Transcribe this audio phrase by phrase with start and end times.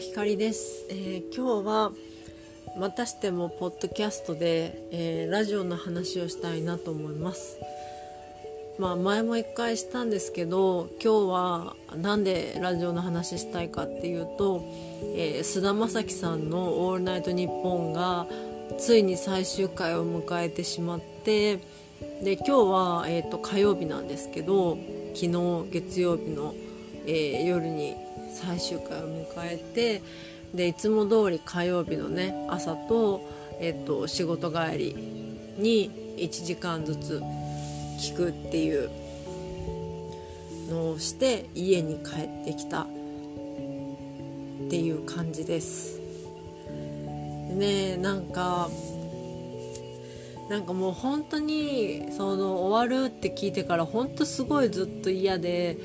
[0.00, 1.92] ひかりです、えー、今日は
[2.78, 7.58] またしてもポッドキャストで、えー、ラジオの話をしたいなと思います。
[8.78, 14.64] まあ前も一回したんですけど今日は何でラジオの話したいかっていうと
[15.16, 18.26] え菅、田将暉さんの「オールナイトニッポン」が
[18.78, 21.56] ついに最終回を迎えてしまって
[22.22, 24.78] で今日は、えーと、火曜日なんですけど
[25.12, 26.54] 昨日月曜日の、
[27.04, 27.96] えー、夜に
[28.34, 30.02] 最終回を迎えて
[30.54, 33.20] でいつも通り火曜日のね朝と,、
[33.60, 34.94] えーと、仕事帰り
[35.58, 37.22] に1時間ずつ
[37.98, 38.90] 聞くっていう
[40.68, 42.86] のをして家に帰ってきたっ
[44.70, 45.98] ていう感じです。
[47.50, 48.70] ねなんか
[50.48, 55.78] なんかもう本当にその終わるって聞いてから本当すごいずっと嫌で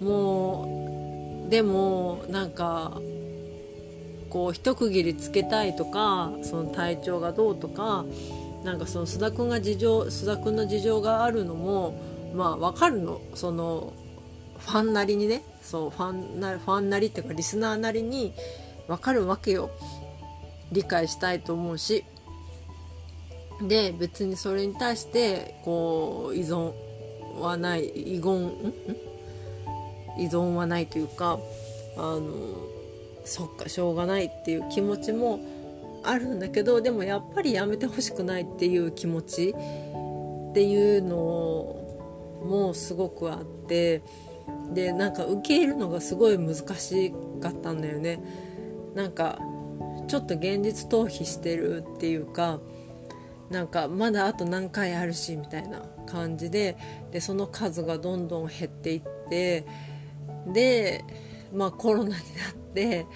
[0.00, 0.85] もう
[1.48, 3.00] でもなんか
[4.30, 8.04] こう一区切りつけたいとかその体調がどうとか
[8.64, 12.00] なんかその須田君が事情須田君の事情があるのも
[12.34, 13.20] まあ分かるの。
[13.34, 13.92] その
[14.58, 15.42] ファンなりにね。
[15.62, 18.32] そうファンなファンなりっていうかリスナーなりに
[18.88, 19.70] 分かるわけよ。
[20.72, 22.04] 理解したいと思うし。
[23.62, 26.72] で別にそれに対してこう依存
[27.40, 27.86] はない。
[27.88, 28.50] 依存？
[30.18, 31.38] 依存はないというか
[31.96, 32.20] あの
[33.24, 35.40] そっかしょうがないっていう気持ちも
[36.04, 39.54] あるんだけどでもやっぱりやめてほしくないっていう気持ち
[40.50, 41.16] っていうの
[42.44, 44.02] もすごくあって
[44.72, 48.20] でなんか受け入れるのがすごい難しかったんだよね。
[48.94, 49.38] なんか
[50.08, 52.60] ちょっと現実逃避してるっていうか
[53.50, 56.76] なんかまだあと何回あるしみたいな感じで
[57.10, 59.66] でその数がどんどん減っていって
[60.46, 61.04] で、
[61.52, 62.18] まあ、コロナになっ
[62.74, 63.06] て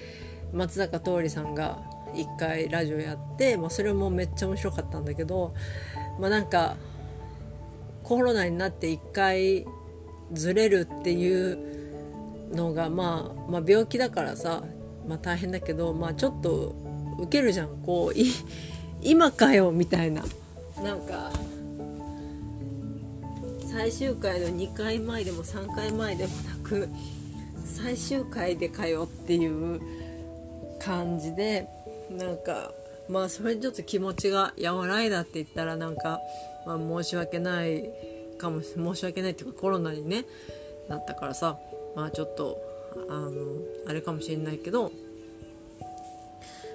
[0.53, 1.79] 松坂桃李さんが
[2.15, 5.55] 1回ラジオやって、まあ、それもめっちゃ面白かったんだけど、
[6.19, 6.77] まあ、なんか
[8.03, 9.67] コロナになって1回
[10.33, 11.59] ずれるっていう
[12.55, 14.63] のが、まあ、まあ病気だからさ、
[15.07, 16.75] まあ、大変だけど、まあ、ちょっと
[17.21, 17.83] ウケるじゃん。
[17.83, 18.33] こうい
[19.03, 20.25] 今かよみたいな。
[20.83, 21.31] なんか
[23.71, 26.89] 最終回の2回前でも3回前でもなく
[27.65, 29.81] 最終回でかよっていう
[30.81, 31.69] 感じで
[32.11, 32.73] なんか
[33.09, 36.21] まあそれちょっと気持ちが和らいだって言ったらなんか、
[36.67, 37.85] まあ、申し訳ない
[38.39, 40.25] かも申し訳ないっていうかコロナにね
[40.89, 41.59] なったからさ
[41.95, 42.59] まあちょっと
[43.09, 43.31] あの
[43.87, 44.93] あれかもしれないけど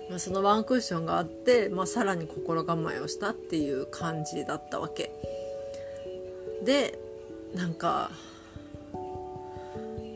[0.09, 5.12] まあ、そのワンクッションがあって、まあ、さらに心構えをしたっていう感じだったわけ。
[6.63, 7.00] で
[7.56, 8.12] なんか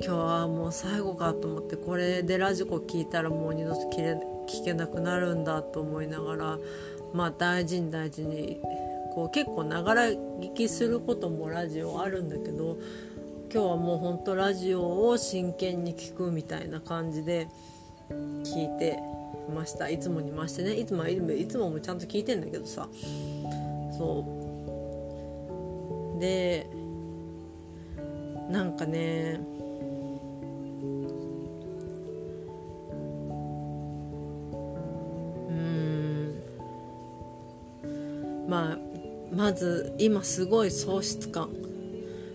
[0.02, 6.60] 今日はもう最後かと思ってこれでラジコ聞いたらもう二度と聞けなくなるんだと思いながら
[7.14, 8.60] まあ大事に大事に
[9.14, 12.78] こう結構ながら聞きすることもラジオあるんだけど
[13.52, 17.48] 今日はもうほんとラジオを真剣に聞くみたいな感じで
[18.10, 19.00] 聞いて
[19.54, 19.90] ました。
[19.90, 20.74] いつもにましてね。
[20.74, 22.88] いつもいつももちゃんと聞いてんだけどさ。
[23.98, 24.24] そ
[26.16, 26.20] う。
[26.20, 26.70] で
[28.50, 29.40] なんかね
[39.40, 41.50] まず今すごい喪失感。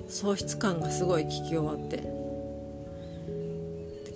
[0.08, 2.02] 喪失感がすごい聞き終わって。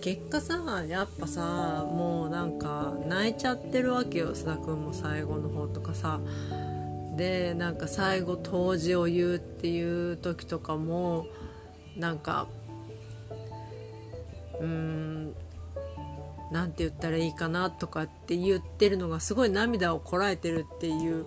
[0.00, 6.18] 結果さやっぱさもうなんか泣いちゃってるわけよ須田君も最後の方とかさ。
[7.14, 11.26] でなんか最後当時を言うっていう時とかも
[11.94, 12.46] なんか
[14.60, 15.17] うーん
[16.50, 21.26] なんて言ったらいいかなとかって言ってるのがすごい涙をこらえてるっていう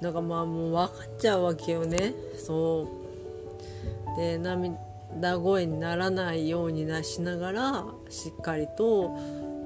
[0.00, 2.14] のがまあもう分かっちゃうわけよね。
[2.38, 2.88] そ
[4.16, 4.16] う。
[4.16, 9.10] で涙声にならないようになしながらしっかりと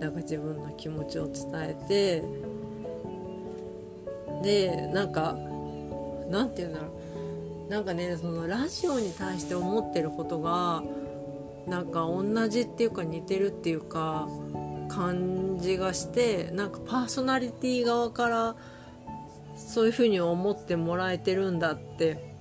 [0.00, 2.23] なんか自分の気持ちを伝えて。
[4.43, 5.37] でなんか
[6.31, 6.88] なんて言うんだろ
[7.69, 7.70] う。
[7.70, 10.82] なんかねそのラジオに対して思ってることが
[11.67, 14.29] なんか同じっていうか似てるっていうか
[14.88, 18.56] 感じがしてなんかパーソナリティ側から
[19.56, 22.35] そういうふうに思ってもらえてるんだって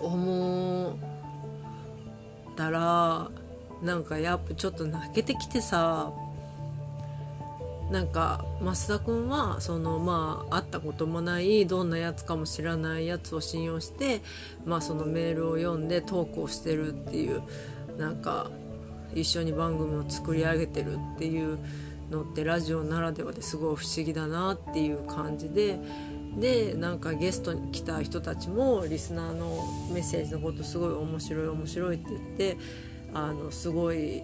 [0.00, 3.30] 思ったら
[3.82, 6.12] なんかやっぱちょっと泣けてきてさ
[7.90, 14.22] なんか増田君はそのまあ会ったこともないどんなやつかも知らないやつを信用して、
[14.64, 17.42] まあ、そのメールを読んでトークをしてるっていう
[17.96, 18.50] なんか
[19.14, 21.58] 一緒に番組を作り上げてるっていう
[22.10, 25.78] のってラジオならではですごい不思議だなっていう感じで
[26.36, 32.56] でなんかゲストに来た人たちもリスナーのメッセージのことすごい面白い面白いって言って
[33.14, 34.22] あのすごい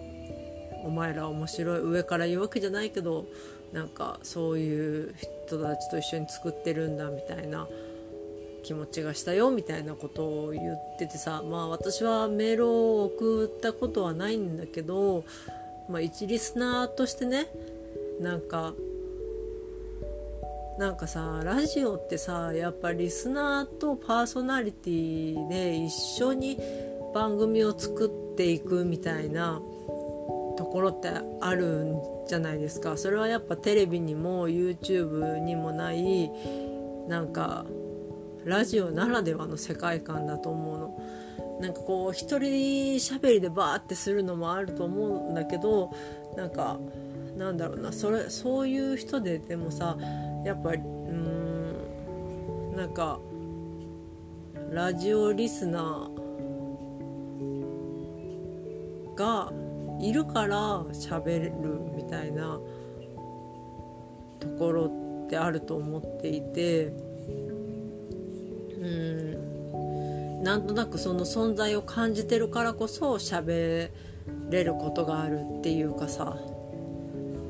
[0.83, 3.25] お前ら面白い上から言うわけじゃないけど
[3.71, 5.15] なんかそういう
[5.47, 7.67] 人たちと一緒に作ってるんだみたいな
[8.63, 15.25] 気持ちがしたよみたいなことを言っててさまあ私はメールを送ったことはないんだけど、
[15.89, 17.47] まあ、一リスナーとしてね
[18.19, 18.73] なんか
[20.79, 26.57] なんかさラジオってさやっぱリスナーとパーソナリティで一緒に
[27.13, 29.61] 番組を作っていくみたいな
[30.57, 31.09] ところって
[31.41, 32.97] あるんじゃないですか。
[32.97, 36.31] それはやっぱテレビにも YouTube にもない
[37.07, 37.65] なんか
[38.45, 40.99] ラジオならではの世界観だと思うの。
[41.61, 45.91] なんかこう一人喋りでバーってするのもあると思うんだけど
[46.35, 46.79] なんか
[47.37, 47.93] なんだろうな。
[47.93, 49.97] それそういう人ででもさ
[50.43, 53.19] やっぱりうんなんか
[54.71, 59.53] ラジオリスナーが
[60.01, 61.53] いるから喋る
[61.95, 62.59] みたいな
[64.39, 64.85] ところ
[65.25, 66.91] ってあると思っていて。
[68.83, 70.43] うん。
[70.43, 73.91] なんとなくその存在を感じてるからこそ喋
[74.49, 76.37] れることがあるっていうかさ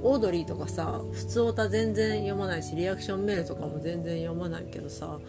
[0.03, 5.19] オードリーとかさ普通歌全然読まないしリアクションメールとかも全然読まないけどさ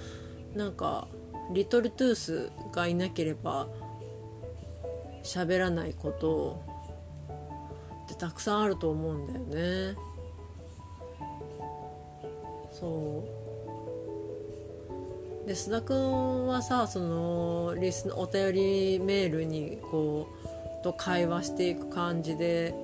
[0.54, 1.08] なんか
[1.52, 3.66] リトルトゥースがいなければ
[5.22, 6.62] 喋らないこと
[8.04, 9.40] ってたくさんあると思うんだよ
[9.92, 9.96] ね。
[12.72, 13.43] そう。
[15.46, 20.28] で須田君はさそのリスお便りメールにこ
[20.80, 22.74] うと会話していく感じで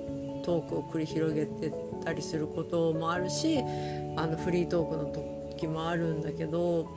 [0.45, 1.73] トークを繰り広げて
[2.05, 3.59] たりすることもあるし
[4.17, 5.05] あのフリートークの
[5.57, 6.89] 時もあるんだけど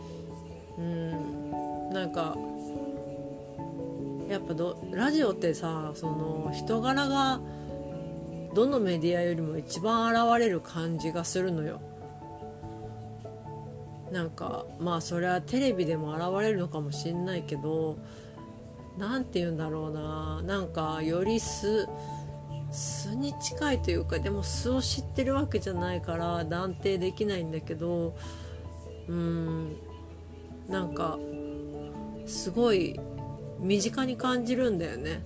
[0.78, 2.36] うんなんか
[4.30, 7.40] やっぱどラジオってさその人柄が
[8.54, 11.82] どのメディアよりも一番現れる感じがするのよ。
[14.14, 17.98] なんかまあそれはテレビでも現れるのかもしんないけど
[18.98, 20.44] 何て言うんだろうな。
[20.44, 21.90] なんかより素
[22.72, 28.16] 素に近いというかでも素を知ってるわけじゃないから断定できないんだけど
[29.08, 29.78] うん
[30.68, 31.18] なんか
[32.26, 33.00] すごい
[33.60, 35.24] 身近に感じるんだよね。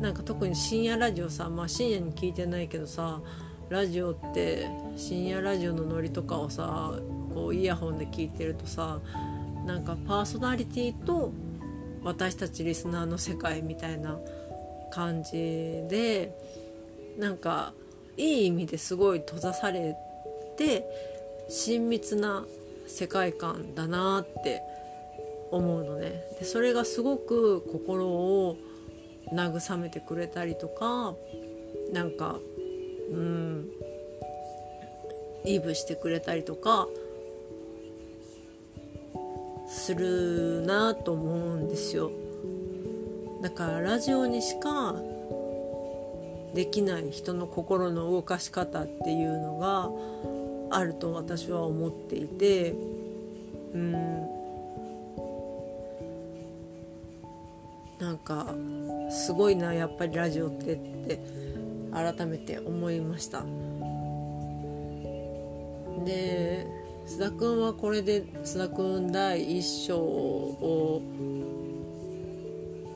[0.00, 3.20] なんか特に深夜ラジオさまあ深夜に聞いてないけどさ
[3.68, 4.66] ラジオって
[4.96, 6.92] 深夜ラジオのノリとかをさ
[7.34, 9.00] こうイヤホンで聞いてるとさ
[9.66, 11.32] なんかパーソナリティと
[12.02, 14.18] 私たちリスナーの世界みたいな
[14.90, 16.32] 感じで
[17.18, 17.72] なんか
[18.16, 19.96] いい意味ですごい閉ざされ
[20.56, 20.84] て
[21.48, 22.44] 親密な
[22.86, 24.62] 世界観だなって
[25.50, 26.22] 思うのね。
[26.38, 28.56] でそれがすごく心を
[29.32, 31.14] 慰めてくれたりとか
[31.92, 32.38] なんか
[33.10, 33.68] うん
[35.44, 36.88] イーブしてくれたりとか
[39.68, 42.10] するなと思うんですよ。
[43.42, 44.96] だからラジオにしか
[46.54, 49.90] できない人の心の動かし方っていうのが
[50.76, 52.74] あると私は思っていて
[53.74, 53.92] うん
[57.98, 58.54] なんか
[59.10, 61.20] すごいなやっぱりラジオってって
[61.92, 63.42] 改めて思いました
[66.04, 66.66] で
[67.08, 71.02] 須田君はこれで須田君第1章を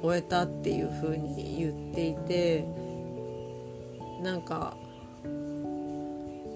[0.02, 2.64] 終えたっていう風に言っていて
[4.22, 4.76] なんか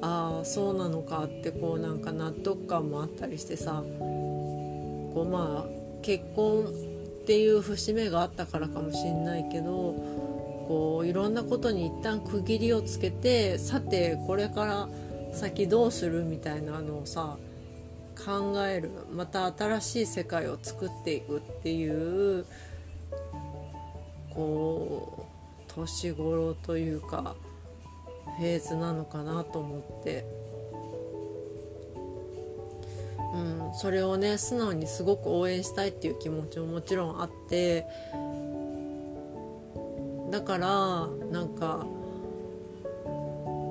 [0.02, 6.66] ああそうなのかってこうなんか納得感もあったりしてさこうまあ結婚っ
[7.26, 9.94] ていう節目があったからかもしんないけど
[10.68, 14.88] こういろんなことに一旦区切りをつけてさてこれから
[15.32, 17.38] 先どうするみたいなのをさ
[18.16, 22.44] 考えるまた新しい世界を作っていくっていう
[24.34, 25.26] こ
[25.68, 27.36] う年頃というか
[28.38, 30.24] フェーズなのかなと思って、
[33.34, 37.86] うん、それをね素直にすごく応援したいっていう気持ちももちろんあって。
[40.30, 41.86] だからなんか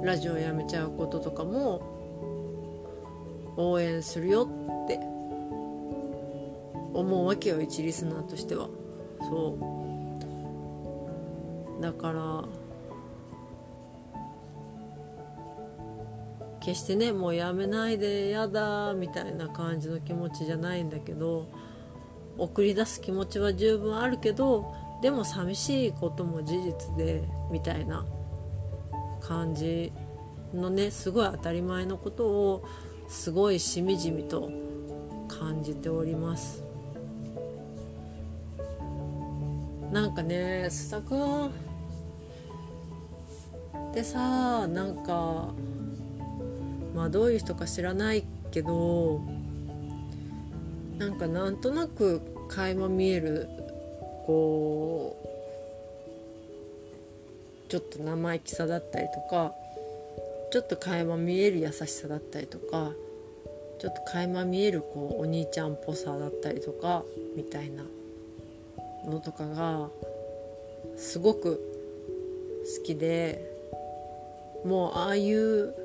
[0.04, 1.95] ラジオやめちゃうこととかも
[3.58, 4.50] 応援するよ
[4.86, 5.00] って
[6.94, 8.70] 思うわけよ一リスナーとしては。
[9.22, 9.58] そ
[11.80, 11.82] う。
[11.82, 12.46] だから
[16.66, 21.48] 決してねもうやめないでやだみたいな感じの気持ちじゃないんだけど
[22.40, 28.04] 送り出す気持ちは十分あるけどでも寂しいことも事実でみたいな
[29.22, 29.92] 感じ
[30.54, 32.66] のねすごい当たり前のことを
[33.08, 34.52] すごいしみじみと
[35.28, 36.64] 感じております。
[39.92, 41.48] なんかね須田君
[43.92, 45.54] ってさなんか
[46.94, 49.22] まあどういう人か知らないけど
[50.98, 53.48] なんかなんとなく垣間見える
[54.26, 55.18] こ
[57.68, 59.54] うちょっと生意気さだったりとか
[60.56, 62.94] ちょっと垣間見える優しさだったりとか
[63.78, 67.04] ちょっと垣間見えるこうお兄ちゃんっぽさだったりとか
[67.36, 67.84] みたいな
[69.06, 69.90] のとかが
[70.96, 71.60] すごく
[72.80, 73.52] 好きで
[74.64, 75.76] もうああいう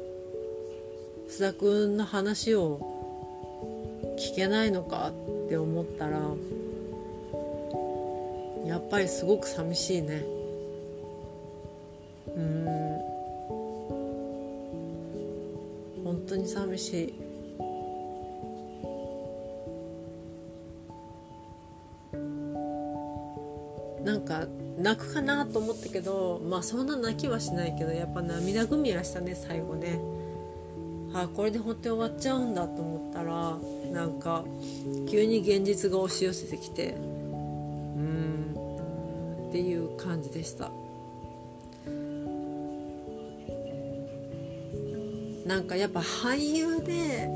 [1.29, 2.79] 須田君の話を
[4.21, 5.11] 聞けないのか
[5.47, 6.21] って思ったら
[8.69, 10.40] やっぱりすごく寂しいね。
[16.51, 17.15] 寂しい。
[24.05, 24.47] なんか
[24.79, 30.01] 泣くかなと思ったけどまあそんな泣きはしないけどやっぱ涙ぐみはしたね最後ね。
[31.13, 33.59] あこれで本当に終わっちゃうんだと思ったら
[33.93, 34.45] なんか
[35.09, 36.97] 急に現実が押し寄せてきてう
[38.01, 38.55] ん
[39.49, 40.71] っていう感じでした。
[45.51, 47.29] なんかやっぱ俳優で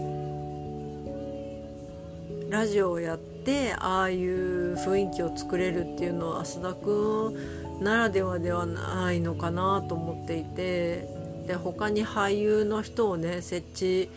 [2.49, 7.37] ラジオをやってああいう雰囲気を作れるっていうのは浅田君
[7.83, 11.09] ならではではないのかなと思っていて
[11.49, 14.11] で他に俳優の人をね設置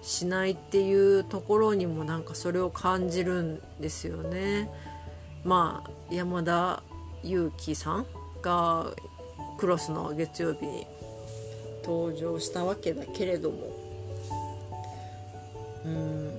[0.00, 4.70] しないっていうところにもなんかそれを感じるんですよね。
[5.44, 6.82] まあ山田
[7.22, 8.06] 裕貴さん
[8.40, 8.86] が
[9.58, 10.86] クロスの月曜日に
[11.84, 13.56] 登場したわけだけれども。
[15.84, 16.32] うん。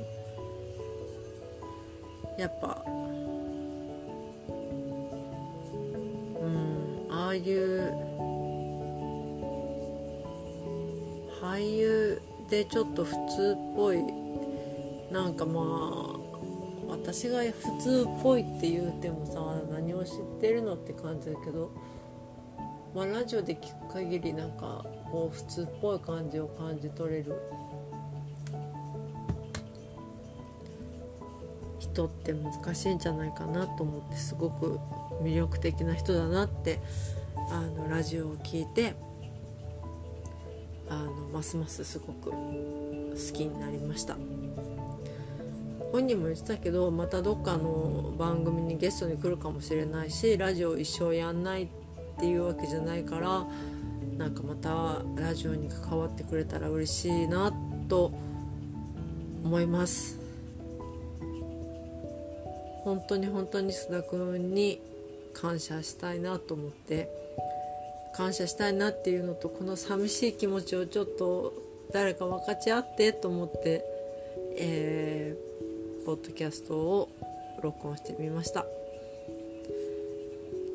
[2.37, 2.83] やっぱ。
[6.41, 7.07] うん。
[7.09, 7.93] ああいう
[11.41, 13.99] 俳優でちょっと普通っぽい。
[15.11, 16.15] なんかまあ
[16.89, 21.69] 私が普通っぽいって言うてもさ何を知ってるのって感じだけど、
[22.95, 27.35] まあ、ラジオで聞く限りなんかこう普通っぽい感じを感じ取れる。
[31.77, 34.79] 人って難しいんじゃないかなと思ってすごく
[35.21, 36.79] 魅力的な人だなって
[37.49, 38.95] あのラジオを聞いて
[40.89, 42.35] あのますますすごく好
[43.33, 44.15] きになりました。
[45.91, 51.84] 本人も言ってたけどまたどっかの番組にゲストに来るかもしれないしラジオ一生やんないって
[52.19, 53.45] ていうわけじゃないから
[54.17, 57.51] なんかまたラジオに関わってくれたら嬉しいな
[57.89, 58.11] と
[59.43, 60.19] 思います。
[62.83, 64.79] 本当に本当に須田君に
[65.33, 67.09] 感謝したいなと思って
[68.15, 71.53] 感謝したいなっていうのとこの寂しい気持ちをちょっと
[71.91, 73.83] 誰か分かち合ってと思って、
[74.57, 77.09] えー、ポッドキャストを
[77.61, 78.65] 録音してみました。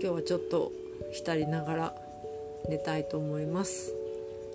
[0.02, 0.73] 今日はちょっと
[1.12, 1.95] 浸りながら
[2.69, 3.92] 寝たいと思います。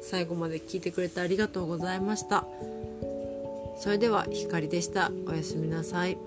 [0.02, 2.46] 最後まで聞いてくれてありがとうございました。
[3.78, 5.12] それでは光でした。
[5.28, 6.18] おやすみなさい。